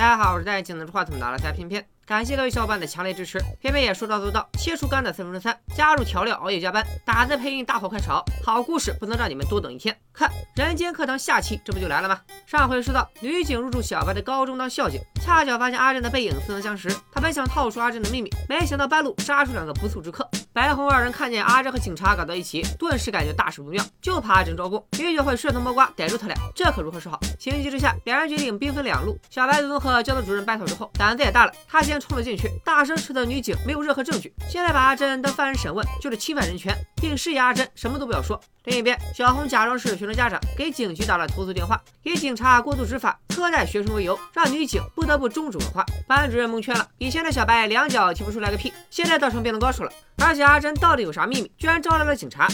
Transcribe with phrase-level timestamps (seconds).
[0.00, 1.86] 大家好，我是戴眼镜拿着话筒拿了下片片。
[2.10, 9.96] 感谢各位小伙伴的强烈支持，片片也说到做到，切出肝的三分之三，加入调料熬夜加班，打字配音大火快炒，好故事不能让你们多等一天。
[10.12, 12.20] 看《人间课堂》下期，这不就来了吗？
[12.46, 20.28] 上回说到，女警入住小白的高中当校警，恰巧发现阿珍的背影似曾相识，他本想套出阿珍的秘密，没想到半路杀出两个不速之客。
[20.52, 27.20] 白红二人看见阿珍和警察搞到一起，顿时感觉大事不妙，就怕阿珍招供，女警会顺藤摸瓜逮住他俩，这可如何是好？
[27.38, 29.16] 情急之下，两人决定兵分两路。
[29.30, 38.39] 小白自从和教导主任拜托之后，胆子也大了，他先冲了进去，大声斥责女警没有任何证据，现在把阿珍当犯人审问，就是侵犯人权，并示意阿珍什么都不要说。
[38.65, 45.85] 另一边，小红假装是学生家长，给警局打了投诉电话，以警察过度执法、苛待学生为由，让女警不得不终止问话。
[46.07, 49.91] 班主任蒙圈了，以前的小白两脚踢不出来个屁，现在倒成辩论高手了。
[50.17, 52.47] 而且阿珍到底有啥秘密，居然招来了警察？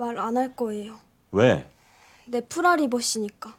[0.00, 0.98] 말안할거예요
[1.32, 1.66] 왜?
[2.24, 3.52] 내 프라리버시니까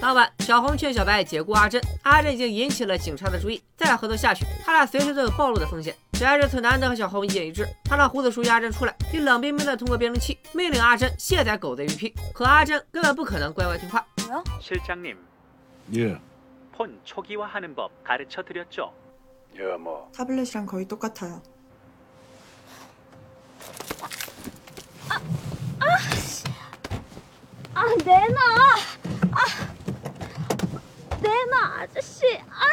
[0.00, 5.96] 当晚，小红劝小白解雇阿珍，阿珍已经引起了警察的注意，再合作下去，他俩随时都有暴露的风险。
[6.12, 12.12] 小白这次难得和小红意见一致，他让胡子叔押阿珍出来，并冷冰冰的通过辨证器命令阿珍卸载狗子 APP。
[12.34, 14.04] 可阿珍根本不可能乖乖听话。
[14.26, 14.42] 뭐야?
[14.60, 15.16] 실장님,
[15.94, 16.20] 예.
[16.72, 18.92] 폰 초기화하는 법 가르쳐 드렸죠?
[19.58, 20.10] 야, 뭐.
[20.14, 21.40] 타블렛이랑 거의 똑같아요.
[25.08, 25.20] 아
[25.80, 25.96] 내놔
[27.74, 28.99] 아 내놔
[31.21, 32.65] 对嘛这是啊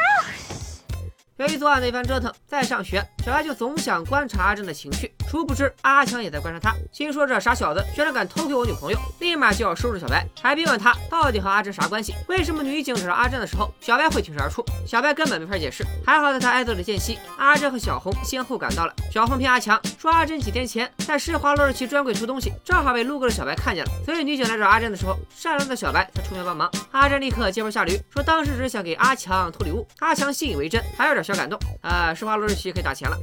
[1.37, 5.18] 由于昨晚的一番折腾在上学小爱就总想观察阿正的情绪。
[5.29, 12.15] 殊不知阿强也在观察他，心说这傻小子居然敢偷窥我女朋友，立马就要收拾小白，还逼问他到底和阿珍啥关系？
[12.27, 14.65] 为什么女警找阿珍的时候，小白会挺身而出？
[14.87, 15.85] 小白根本没法解释。
[16.03, 18.93] 还好在他挨揍的间隙，阿珍和小红先后赶到了。
[19.13, 26.67] 小红骗阿强说阿珍几天前在施华洛世奇专柜偷东西，正好被路过的小白看见了，所以女警来找阿珍的时候，善良的小白才出面帮忙。
[26.89, 29.87] 阿珍立刻接坡下驴，说当时只是想给阿强偷礼物。
[29.99, 31.59] 阿强信以为真，还有点小感动。
[31.83, 33.15] 啊，施华洛世奇可以打钱了。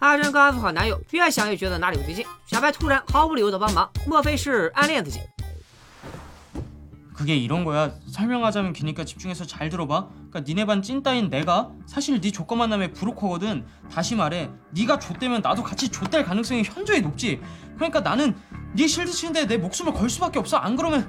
[0.00, 2.26] 阿珍刚安抚好男友，越想越觉得哪里不对劲。
[2.46, 5.20] 小白突然毫无理由的帮忙，莫非是暗恋自己？
[7.14, 7.92] 그게 이런 거야.
[8.08, 10.08] 설명하자면 기니까 집중해서 잘 들어봐.
[10.30, 13.64] 그러니까 니네 반 찐따인 내가 사실 네 조건 만남의 브로커거든.
[13.90, 17.40] 다시 말해, 네가 좆되면 나도 같이 좆될 가능성이 현저히 높지.
[17.76, 18.34] 그러니까 나는
[18.74, 20.56] 네 실드 치는데 내 목숨을 걸 수밖에 없어.
[20.56, 21.08] 안 그러면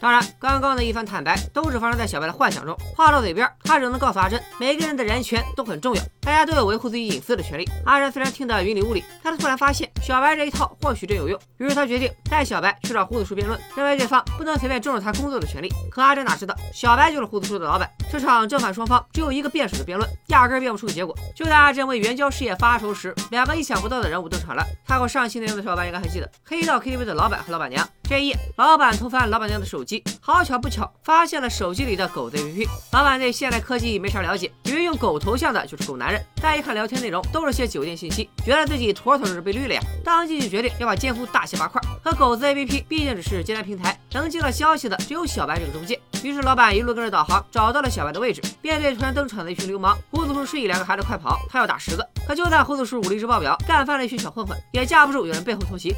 [0.00, 2.76] 当然，刚刚的一番坦白都是发生在小白的幻想中。
[2.96, 7.68] 话到嘴边，他只能告诉阿珍，每个人的人权都很重要，大家都有维护自己隐私的权利。
[7.84, 15.68] 阿珍虽然听得云里雾里，但他突然发现小白这一套或许真有用，于是他决定带小白去找胡子叔辩论，认为对方不能随便重视他工作的权利。
[15.90, 17.90] 可阿珍哪知道，小白就是胡子叔的老板。
[18.10, 21.14] 这场正反双方只有一个辩手的辩论，压根儿辩不出个结果。
[21.34, 24.64] 就在阿珍为援交事业发愁时，两个意想不到的人物登场了。
[24.86, 27.86] 看过上期内容的小伙伴应该还记得，黑道 KTV 的老板和老板娘。
[28.08, 32.66] 这一夜，老板偷翻老板娘的手机，好巧不巧发现了手机里的狗子 APP。
[32.90, 36.24] 老板对现代科技没啥了解，以为用狗头像的就是狗男人。
[36.40, 39.82] 再一看聊天内容，都是些酒店信息，觉得自己妥妥的是被绿了呀！
[40.02, 41.78] 当即就决定要把奸夫大卸八块。
[42.02, 46.00] 可狗子 APP 毕竟只是接单平台，能接到消息的只有小白这个中介。
[46.22, 52.08] 于是老板一路跟着导航，找到了小白的位置，便对突然登场的一群流氓胡子叔示意两个孩子快跑，他要打十个。
[52.26, 55.94] 可就在胡子叔武力值爆表，干翻了一群小混混，也架不住有人背后偷袭。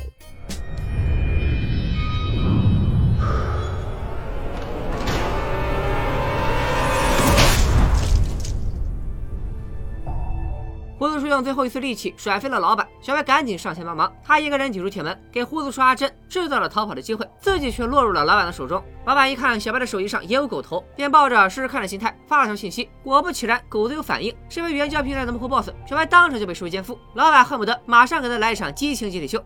[11.00, 14.12] 胡子叔用最后一丝力气甩飞了老板，小白赶紧上前帮忙。
[14.22, 18.84] 他一个人挤出铁门，给胡子叔阿珍制造了逃跑的机会，自己却落入了老板的手中。
[19.06, 22.90] 老板一看小白的手机上也有狗头，便抱着试试看的心态发了条信息。
[23.02, 26.98] 果不其然，狗子有反应，身为援交平台的幕后 boss，小白当场就被视为奸夫。
[27.14, 29.42] 老板恨不得马上给他来一场激情集体秀。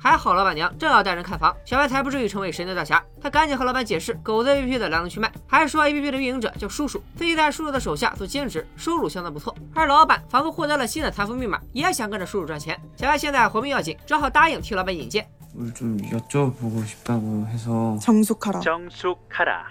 [0.00, 3.04] 还好老板娘正要带人看房，小白才不至于成为神雕大侠。
[3.20, 9.54] 他赶紧和老板解释狗子 APP 的来龙去脉，还说 APP 的运营者叫叔叔，自己在叔叔的手下做兼职，收入相当不错。
[9.74, 12.80] 而老板仿佛获得了新的财富密码，也想跟着叔叔赚钱。
[12.96, 15.28] 小白现在活命要紧，只好答应替老板引荐。
[15.52, 18.60] 뭘 좀 여쭤보고 싶다고 해서 정숙하라.
[18.60, 19.66] 정숙하라.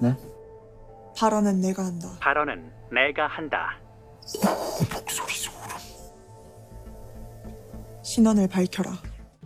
[0.00, 0.16] 네?
[1.18, 2.08] 발언은 내가 한다.
[2.20, 3.76] 발언은 내가 한다.
[8.02, 8.92] 신원을 밝혀라.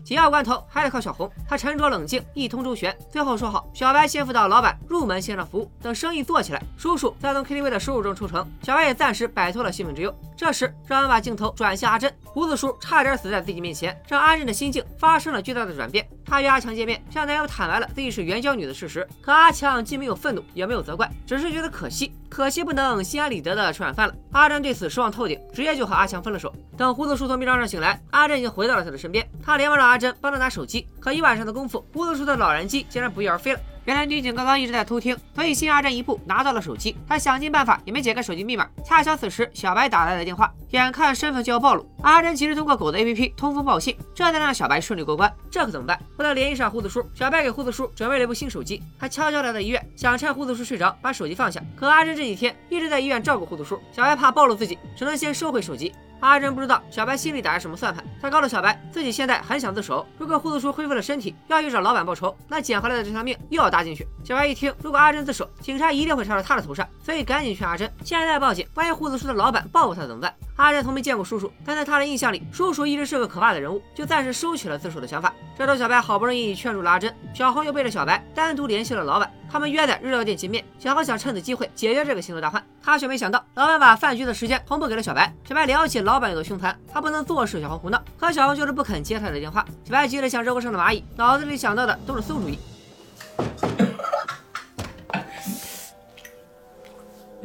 [0.05, 1.29] 紧要关头还得靠小红。
[1.49, 8.47] 她沉着冷静，一通周旋，最后说好小白先辅导老板入门线上服务，等生意做起来，叔叔再从 KTV 的收入中抽成。
[8.63, 10.15] 小白也暂时摆脱了性命之忧。
[10.37, 16.09] 这时，让我们把镜头转向阿珍，胡子叔差点死在自己面前，让阿珍的心境发生了巨大的转变。
[16.32, 19.06] 她与阿强见面，向男友坦白了自己是援交女的事实。
[19.20, 24.16] 可阿强既没有愤怒，也没有责怪，只是觉得可惜，可惜不能心安理得的吃软饭了。
[24.32, 26.50] 阿珍对此失望透顶，直接就和阿强分了手。
[26.78, 30.88] 等胡子叔从迷障上醒来，阿珍已经回到了他的身边，他连忙让阿珍帮他拿手机。
[31.02, 33.60] 可一晚上的功夫，胡子叔的老人机竟然不翼而飞了。
[33.86, 36.96] 原来女警刚刚一直在偷听，所以先阿珍一步拿到了手机。
[37.08, 38.68] 他想尽办法也没解开手机密码。
[38.86, 45.34] 恰巧此时小白打来的电话，眼看身份就要暴露，阿珍及时通过狗的 APP 通风报信，这才让小白顺利过关。
[45.50, 46.00] 这可怎么办？
[46.18, 48.84] 为了联系上胡子叔，小白给胡子叔准备了一部新手机。
[49.00, 51.60] 他悄悄来到医院，想趁胡子叔睡着把手机放下。
[51.76, 55.92] 可阿珍这几天一直在医院照顾胡子叔，小白怕暴露自己，只能先收回手机。
[56.22, 64.08] 阿珍不知道小白心里打着什么算盘，他告诉小白自己现在很想自首，如果胡子叔恢复了身体，要去找老板报仇，那捡回来的这条命又要搭进去。
[64.24, 70.32] 小白一听，如果阿珍自首，警察一定会查到他的头上，所以赶紧劝阿珍现在报警，万一胡子叔的老板报复他怎么办？
[70.58, 75.34] 阿珍从没见过叔叔，但在他的印象里，叔叔一直是个可怕的人物，就暂时收起了自首的想法。
[75.58, 80.65] 这头小白好不容易劝住了阿珍，小红又背着小白单独联系了老板，他们约在日料店见面。
[80.79, 85.33] 小红想趁此机会解决这个心头大患，他却没想到老板把饭局的时间同步给了小白。
[85.49, 89.65] 小白了解老板有多凶残，他不能坐视小红胡闹，可小红就是不肯接他的电话。
[89.85, 92.59] 小白急得像热锅上的蚂蚁，脑子里想到的都是馊主意。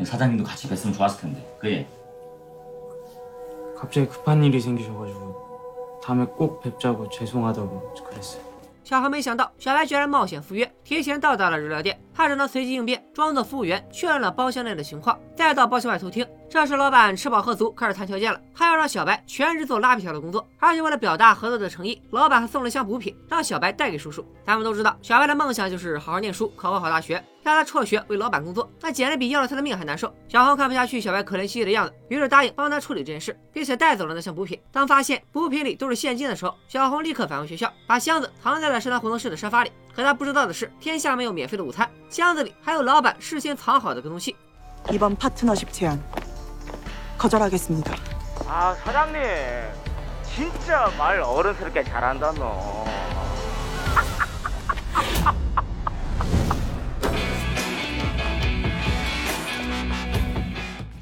[0.03, 1.57] 사장님도 같이 뵀으면 좋았을 텐데.
[1.59, 1.87] 그게
[3.77, 8.41] 갑자기 급한 일이 생기셔가지고 다음에 꼭 뵙자고 죄송하다고 그랬어요.
[8.86, 16.26] 小黑没想到小白居然冒险赴约，提前到达了日料店，他只能随机应变，装作服务员确认了包厢内的情况，再到包厢外偷听。
[16.48, 24.24] 这时老板吃饱喝足，开始谈条件了，他要让小白全职做拉皮条的工作，而且为了表达合作的诚意，老板还送了箱补品，让小白带给叔叔。
[24.46, 30.10] 咱们都知道，小白的梦想就是好好念书，考个好大学，让他辍学为老板工作，那简直比要了他的命还难受。
[30.28, 34.58] 小红看不下去小白可怜兮兮的样子，于是答应帮他处理这件事，并且带走了那箱补品。
[34.72, 39.70] 当发现补品里都是现金的时候，小红立刻返回学校，把箱子藏在了食堂活动室的沙发里。
[39.95, 44.35] 可他不知道的是，天下没有免费的午餐，箱子里还有老板事先藏好的跟踪器。
[44.89, 45.99] 이번 파트너십 제안
[47.17, 47.93] 거절하겠습니다.
[48.47, 49.21] 아 사장님
[50.23, 52.83] 진짜 말 어른스럽게 잘한다 너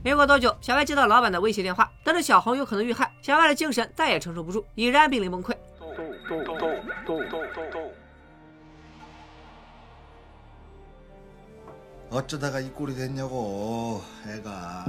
[0.02, 5.54] 没 过多久，小白接到老板的威胁电话，得知小红有可能遇害，小白的精神再也承受不住，已然濒临崩溃。
[12.10, 14.86] 어쩌다가 이 꼴이 됐냐고 애가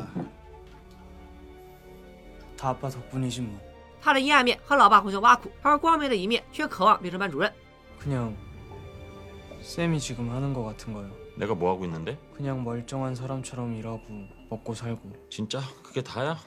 [2.56, 3.58] 다 아빠 덕분이지 뭐.
[4.00, 7.52] 他的阴暗面和老爸互相挖苦，而光明的一面却渴望变成班主任。
[7.99, 8.35] 그냥
[9.61, 11.11] 쌤이 지금 하는 거 같은 거요.
[11.37, 12.19] 내가 뭐 하고 있는데?
[12.35, 14.00] 그냥 멀쩡한 사람처럼 일하고
[14.49, 15.12] 먹고 살고.
[15.29, 16.38] 진짜 그게 다야?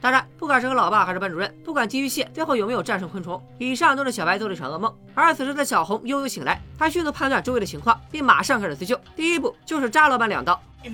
[0.00, 4.94] 当然，不管是和老爸还是班主任，不管地狱蟹最后有没有战胜昆虫，以上都是小白做的一场噩梦。
[5.14, 9.00] 而此时的小红悠悠醒来，她迅速判断周围的情况，并马上开始自救。
[9.16, 10.60] 第一步就是扎老板两刀。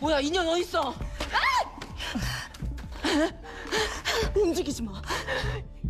[0.00, 0.94] 뭐야 인연 어딨어?
[4.34, 4.92] 움직이지 마.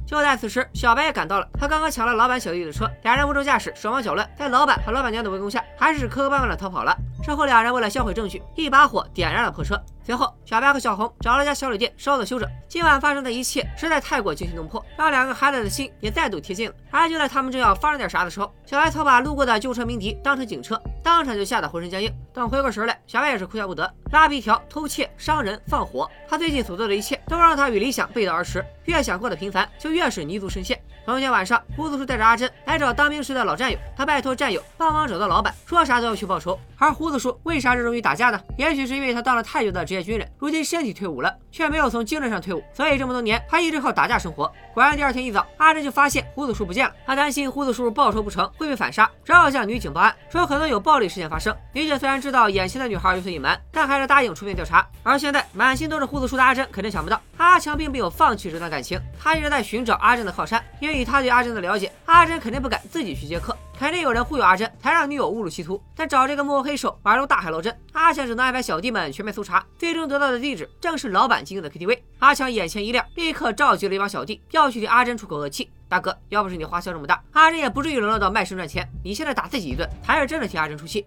[0.05, 1.47] 就在此时，小白也赶到了。
[1.59, 6.95] 他刚刚抢了老板小弟的车，俩人无证驾驶，手忙脚乱，在老板和老板娘的围攻下，还是磕磕绊绊的逃跑了。
[7.23, 9.81] 之后，俩人为了销毁证据，一把火点燃了破车。
[10.05, 12.47] 随后，小白和小红找了家小旅店稍作休整。
[12.67, 16.75] 今晚发生的一切实在太过惊心动魄，让两个孩子的心也再度贴近了。
[16.91, 22.13] 而就在他们正要发生点啥的时候，小白错把路过的旧车鸣笛当成警车，当场就吓得浑身僵硬。
[22.31, 23.91] 等回过神来，小白也是哭笑不得。
[24.11, 28.63] 拉皮条、偷窃、伤人、放火，他最近所做的一切都让他与理想背道而驰。
[28.83, 30.79] 越想过得平凡，就越是泥足深陷。
[31.05, 36.59] 同一天晚上，胡子叔带着阿珍来找当兵时的老战友，他拜托战友帮忙找到老板，说啥都要去报仇。
[36.79, 38.41] 而胡子叔为啥热衷于打架呢？
[38.57, 44.51] 也许是因为他当了太久的职业军人，如今身体退伍了，却没有从精神上退伍，所以这么多年他一直靠打架生活。
[44.75, 46.93] 果然，第二天一早，阿珍就发现胡子叔不见了。
[47.05, 51.55] 她担心胡子叔报仇不成会被反杀，只好向女警报案，说可能有暴力事件发生。
[51.71, 54.85] 女警虽然知道眼前的女孩有所隐瞒，但还是答应出面调查。
[55.01, 60.61] 而现在满心都是胡子叔的阿珍，肯定想不到阿强并没有放弃这段感情，他一直在寻找阿珍的靠山。
[60.81, 63.55] 因为以他对阿珍的了解，阿珍肯定不敢自己去接客。
[63.77, 65.81] 肯定有人忽悠阿珍，才让女友误入歧途。
[65.95, 69.65] 但找这个幕后黑手宛如大海捞针，阿强只能安排小弟们全面搜查。
[69.77, 71.99] 最终得到的地址正是老板经营的 KTV。
[72.19, 75.69] 阿强眼前一亮，立刻召集了一帮小弟，要去替阿珍出口恶气。
[75.89, 78.89] 大哥，要不是你花销这么大，阿珍也不至于沦落到卖身赚钱。
[79.03, 81.05] 你现在打自己一顿，才是真的替阿珍出气。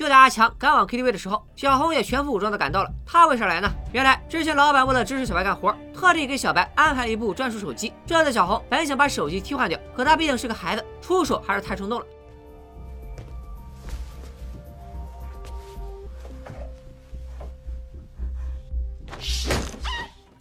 [0.00, 2.90] 就在阿强赶往 KTV 的时候，小红也全副武装的赶到了。
[3.04, 3.70] 他为啥来呢？
[3.92, 7.92] 原来之前老板为了支持小白干活，特地给小白安排了一部专属手机。
[8.06, 12.06] 这次小红本想把手机替换掉，可她毕竟是个孩子，出手还是太冲动了。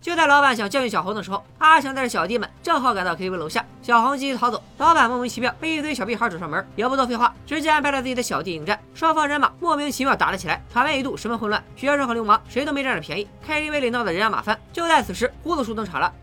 [0.01, 3.65] 就在老板想教训小红的时候，阿强带着小弟们正好赶到 KTV 楼下。
[3.82, 8.79] 小红急急逃走，老板莫名其妙被一堆小屁孩找上门，也不多废话，直接安排了自己的小弟迎战。
[8.94, 14.58] 双方人马莫名其妙打了起来，场面一度十分混乱，学生和流氓谁都没占着便宜，KTV 里闹得人仰马翻。
[14.72, 16.13] 就在此时，胡子叔登场了。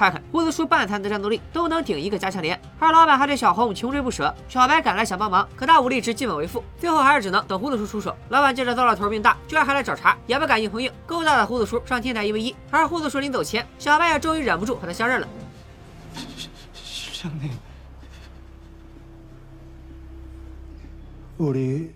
[0.00, 4.34] 看看胡子叔半残的战斗力都能顶一个加强连，而老板还对小红穷追不舍。
[4.48, 8.14] 小白赶来想帮忙，可他武力值基本为负，最后还是只能等胡子叔出手。
[8.28, 12.54] 老板见着糟老头命大，居然还来找茬，也不敢硬碰硬，勾搭的胡子叔上天台一 v 一。
[12.70, 15.28] 而胡子叔临走前，小白也终于忍不住和他相认了。
[17.16, 17.50] 실장님,
[21.38, 21.92] 우리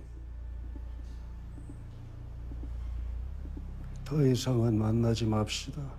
[4.05, 5.94] 더 이상은 만나지 맙시다.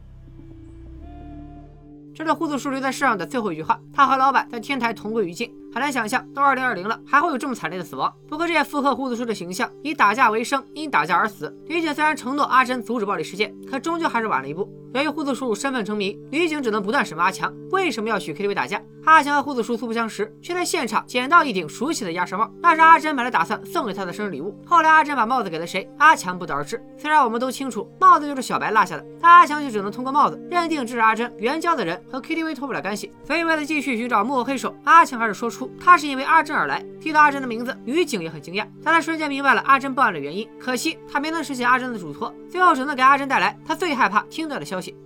[2.16, 3.78] 这是胡子叔留在世上的最后一句话。
[3.92, 5.52] 他和老板在天台同归于尽。
[5.70, 8.10] 很难想象，都二零二零了，还会有这么惨烈的死亡。
[8.26, 11.54] 不过这也符合胡子叔的形象，以打架为生，因打架而死。
[11.66, 14.66] 李警虽然承诺阿珍阻止暴力事件，可终究还是晚了一步。
[14.94, 18.80] 由于胡子叔身份成谜，李警只能不断审问阿强为什么要去 KTV 打架。
[19.06, 24.60] 阿强和胡子叔素不相识，却在现场捡到一顶熟悉的鸭舌帽，那是阿珍本来打算送给他的生日礼物。
[24.66, 26.84] 后来阿珍把帽子给了谁，阿强不得而知。
[26.98, 33.12] 虽然我们都清楚帽子就是小白落下的，但阿强却只能通过帽子认定这是阿珍援交的人和 KTV 脱不了干系。
[33.24, 36.84] 所以为了继续寻找幕后黑手，阿强还是说出他是因为阿珍而来。
[37.00, 40.48] 提到阿珍的名字，女警也很惊讶，但她瞬间明白了阿珍报案的原因。
[40.58, 44.96] 可惜她没能实现阿珍的嘱托，最后只能给阿珍带来她最害怕听到的消息。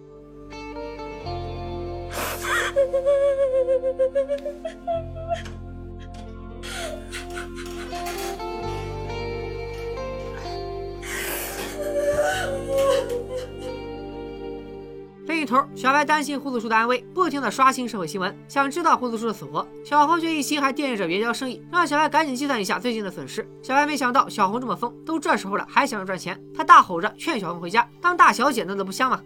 [15.26, 19.66] 另一头，小白担心胡子叔的安危，不停的刷新社会新闻，想知道胡子叔的死活。
[19.84, 23.48] 小红却一心还惦记着援交生意，让小白赶紧计算一下最近的损失。
[23.62, 29.22] 小白没想到小红这么疯，都这时候了还想着赚钱，他大吼着劝小红回家，当大小姐那都不香吗？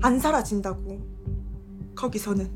[0.00, 0.94] 안 사라지니까 이러는 거잖아.
[0.94, 1.14] 안 사라진다고.
[1.94, 2.50] 거기서는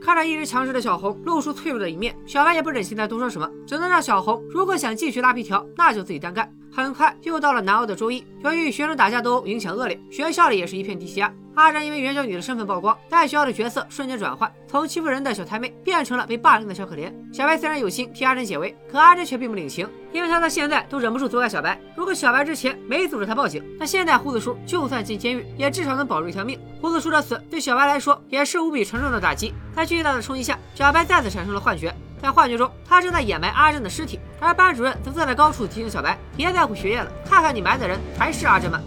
[0.00, 6.50] 看着一直强势的小红露出脆弱的一面，小白也不忍心再多说什么，只能让小红如果想继续拉皮条，那就自己单干。
[6.70, 11.32] 很快又到了南欧的周一，由于学生打架斗殴影响恶劣，学校里也是一片低气压。
[11.55, 17.13] 阿珍因为援交女的身份曝光，在学校的角色瞬间转换，从欺负人的小太妹变成了被霸凌的小可怜。
[17.31, 21.79] 小白虽然有心替阿珍解围，可阿珍却并不领情，因为他到现在都忍不住责怪小白。
[21.95, 26.59] 如果小白之前没阻止他报警，那现在胡子叔就算进监狱，也至少能保住一条命。
[26.81, 29.53] 胡子叔的死对小白来说也是无比沉重的打击。
[29.75, 31.93] 在巨大的冲击下，小白再次产生了幻觉。
[32.19, 38.81] 在幻觉中，他正在掩埋阿珍的尸体，而班主任则坐在高处提醒小白别在乎学业了，看看你埋的人还是阿珍吗？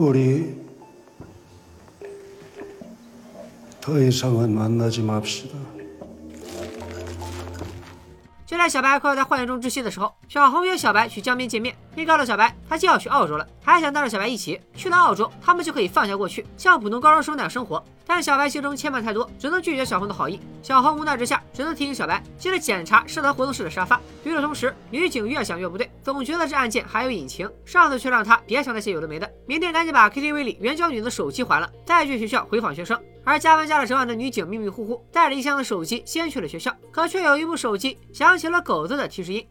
[0.00, 0.54] 우리
[3.80, 5.56] 더 이상은 만나지 맙시다.
[8.46, 17.84] 就在小白快要在幻觉中窒息的时候，小红约小白去江边见面，并告诉小白他就要去澳洲了，还想带着小白一起去了澳洲，他们就可以放下过去，像普通高中生那样生活。
[18.06, 20.38] 但小白心中牵绊太多，只能拒绝小红的好意。
[20.62, 23.99] 小红无奈之下， 只能提醒小白接着检查社团活动室的沙发。
[24.23, 27.49] 与此同时，女警越想越不对，总觉得这案件还有隐情。
[27.65, 32.99] 上司却让她别想那些有的没的，明天赶紧把 KTV 里援交女的手机还了，再去学校回访学生。
[33.23, 39.45] 而加班加了整晚的女警迷迷糊糊带着一箱的手机先去了学校，可却有一部手机响起了狗子的提示音。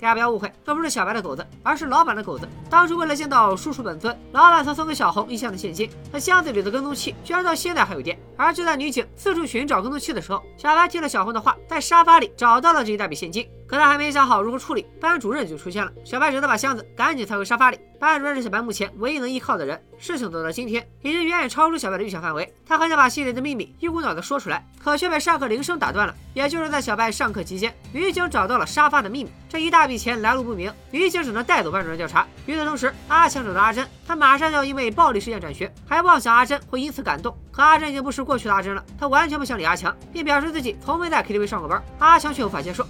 [0.00, 2.48] 大家不要误会，这不是小白的狗子，而是老板的狗子。
[2.70, 8.18] 当初为了见到叔叔本尊，老板曾送给小红一箱的现金，可箱子里的跟踪器居然到现在还有电。
[8.38, 13.46] 而就在女警四处寻找跟踪器的时候，小白听了小红的话，在沙发里找到了这一大笔现金。
[13.68, 15.92] 可他还没想好如何处理，班主任就出现了。
[16.02, 17.78] 小白只能把箱子赶紧塞回沙发里。
[18.00, 19.78] 班主任是小白目前唯一能依靠的人。
[19.98, 22.50] 事情走到今天，已经远远超出小白的预想范围。
[22.64, 26.14] 他很想把心里的秘密一股脑的说出来，可却被上课铃声打断了。
[26.32, 29.30] 也就是在小白上课期间，女警找到了沙发的秘密。
[29.50, 32.26] 这一大笔钱来路不明，女警只能带走班主任调查。
[32.46, 37.36] 与此同时，阿强找到阿珍，他马上就要因为暴力事件转学，还妄想阿珍会因此感动。
[37.50, 41.82] 可阿珍已经不是过去的阿珍了，他完全不想理阿强，并表示自己从没在 KTV 上过班。
[41.98, 42.86] 阿强却无法接受。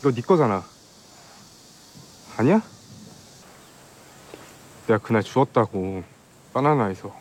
[0.00, 0.64] 이거 네 거잖아.
[2.36, 2.62] 아니야?
[4.86, 6.02] 내가 그날 주웠다고
[6.52, 7.14] 바나나에서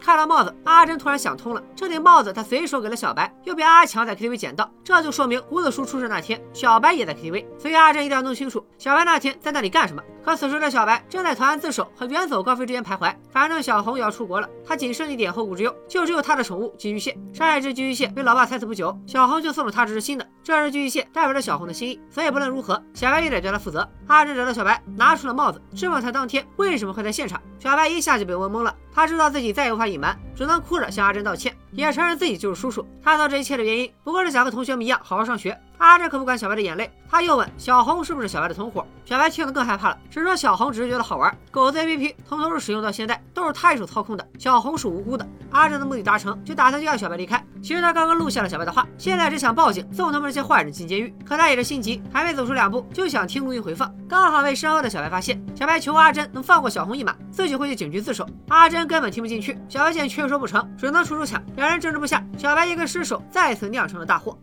[0.00, 10.02] 看到帽子，阿珍突然想通了，这顶帽子她随手给了小白，又被阿强在 KTV 捡到，这就说明胡子叔出事那天，小白也在 KTV，所以阿珍一定要弄清楚小白那天在那里干什么。
[10.22, 17.18] 可此时的小白正在投案自首和远走高飞之间徘徊，反正小红也要出国了，他仅剩一点后顾之忧，就只有他的宠物寄居蟹。
[17.32, 23.88] 上一只寄居蟹被老爸踩死不久，小红就送了他这只新的，这只寄居蟹代表着小红的心意，所以不论如何，小白也得对他负责。
[24.08, 27.40] 阿珍找到小白，拿出了帽子，质问他当天为什么会在现场。
[27.58, 32.86] 小白一下就被问懵了，他知道自己再也无法隐瞒，只能哭着向阿珍道歉，也承认自己就是叔叔。
[33.02, 35.58] 他做这一切的原因，不过是想和同学们一样好好上学。
[35.80, 38.86] 阿珍可不管小白的眼泪，他又问小红是不是小白的同伙。
[39.02, 41.34] 小白听得更害怕了，只说小红只是觉得好玩。
[41.50, 45.26] 狗子 APP 从投入使用到现在，都是他一手操控的，小红是无辜的。
[45.50, 47.42] 阿珍的目的达成，就打算要小白离开。
[47.62, 51.14] 其实他刚刚录下了小白的话，现在只想报警送他们这些坏人进监狱。
[51.26, 55.42] 可他也是心急，还没走出两步，就想听录音回放，刚好被身后的小白发现。
[55.56, 58.28] 小白求阿珍能放过小红一马，自己会去警局自首。
[58.48, 61.42] 阿珍根本听不进去，小白见劝说不成，只能出手抢。
[61.56, 64.38] 两人争执不下，小白一个失手，再次酿成了大祸。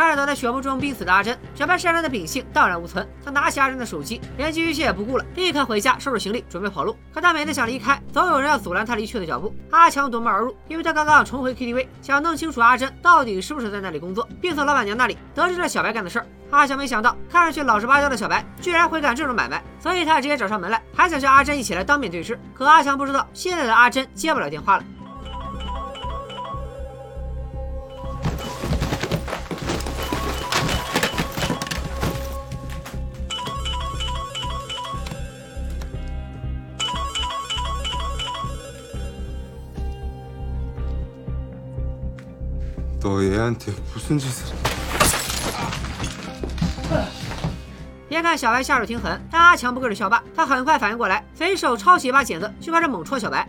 [0.00, 3.06] 看着倒在血泊中濒死的阿珍，小白善良的秉性荡然无存。
[3.22, 6.96] 他拿起阿珍的手机，连寄居蟹也不顾了，立刻回家收拾行李，准备跑路。
[7.12, 9.54] 可他每次想离开，总有人要阻拦他离去的脚步。
[9.70, 16.26] 阿强夺门而入，因为他刚刚重回 KTV，想弄清楚阿珍到底是不是在那里工作，并从老板娘那里得知了小白干的事儿。
[16.50, 22.40] 阿强没想到，看上去老实巴交的小白居然会干这种买卖，所以他直接找上门来，还想叫阿珍一起来当面对质。
[22.54, 24.84] 可阿强不知道，现在的阿珍接不了电话了。
[43.01, 44.55] 너 얘한테 무슨 짓을
[48.09, 53.47] 眼看小白下手挺狠，但阿强不愧是校霸，他很快反应过来，随手抄起一把剪子，就开始猛戳小白。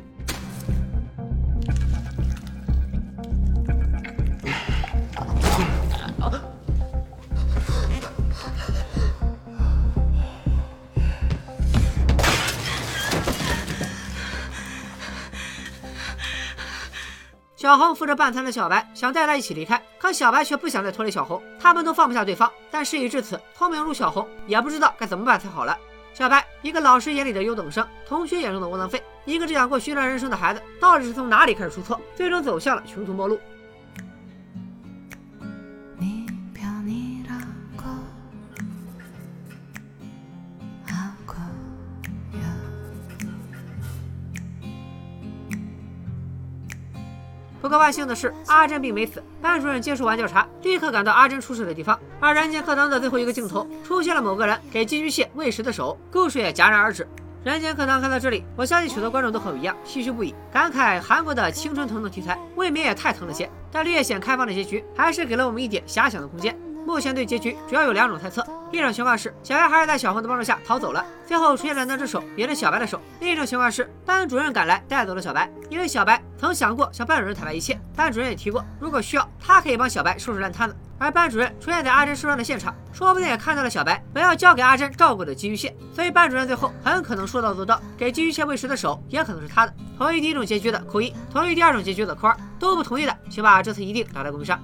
[17.72, 22.52] 小红扶着半残的小白，想带他一起离开，可小白却不想再拖累小红，他们都放不下对方。
[22.70, 25.78] 但事已至此，聪明如小红也不知道该怎么办才好了。
[26.14, 33.40] 小白，一个老师眼里的优等生，同学眼中的窝囊废，一个只想过寻常人生的孩子，到底是从哪里开始出错，最终走向了穷途末路？
[47.72, 49.24] 不过万幸的是，阿珍并没死。
[49.42, 51.98] 班主任结束完调查，立刻赶到阿珍出事的地方。
[52.20, 57.08] 而人间课堂的最后一个镜头，出现了某个人给寄居蟹喂食的手，故事也戛然而止。
[57.46, 63.50] 人间课堂看到这里，我相信许多观众都和我一样唏嘘不已，感慨韩国的青春疼痛题材未免也太疼了些。
[63.72, 66.54] 但略显开放的结局，还是给了我们一点遐想的空间。
[66.86, 80.76] 目前对结局主要有两种猜测：一种情况是小白还是在小红的帮助下逃走了，最后出现的那只手也是小白的手；另一种情况是班主任赶来带走了小白，因为小白曾想过向班主任坦白一切，班主任也提过，如果需要，他可以帮小白收拾烂摊子。
[80.98, 89.74] 而班主任出现在阿珍受伤的现场，说不定也看到了小白本要交给阿珍照顾的寄居蟹，所以班主任最后很可能说到做到，给寄居蟹喂食的手也可能是他的。
[89.98, 94.60] 同意第一种结局的扣一，同意第二种结局的扣二，都不同意的，请把这次一定打在公屏上。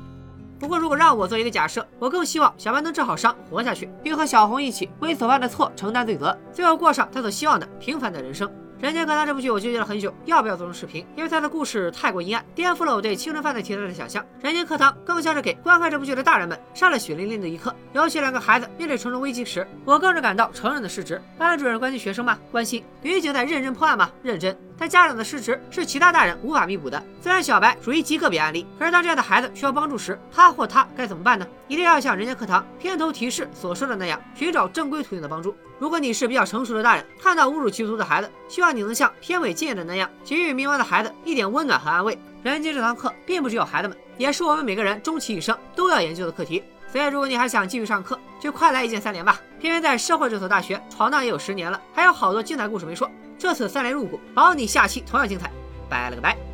[0.60, 8.48] 不过，如果让我做一个假设，我更希望小白能治好伤，活下去，并和小红一起为所犯的错承担罪责，最后过上他所希望的平凡的人生。
[8.80, 14.24] 《人间课堂》这部剧我纠结了很久，要不要做成视频，因为它的故事太过阴暗，颠覆了我对青春犯罪题材的想象。
[14.40, 17.76] 《人间课堂》更像是给观看这部剧的大人们上了血淋淋的一课。
[17.94, 21.20] 尤其两个孩子面对重重危机时，我更是感到成人的失职。
[21.40, 22.38] 班主任关心学生吗？
[22.52, 22.84] 关心。
[23.02, 24.12] 女警在认真破案吗？
[24.22, 24.56] 认真。
[24.78, 27.04] 但家长的失职是其他大人无法弥补的。
[27.20, 31.48] 虽然小白属于极个别案例，可是当这样的孩子需要帮助时，他或她该怎么办呢？
[31.68, 35.58] 一定要像《人间课堂》片头提示所说的那样，寻找正规途径的帮助。
[35.80, 42.18] 如果你是比较成熟的大人，看到侮辱其徒的孩子，希望你能像片尾建议的那样，给予迷茫的孩子一点温暖和安慰。
[42.44, 46.64] 人间这堂课并不只有孩子们，也是我们每个人终其一生都要研究的课题。
[46.92, 49.40] 所以，如果你还想继续上课，就快来一键三连吧！
[49.60, 53.10] 偏偏在社会这所大学闯荡也有十年了，还有好多精彩故事没说。
[53.38, 55.52] 这次三连入股，保你下期同样精彩。
[55.90, 56.47] 拜了个拜。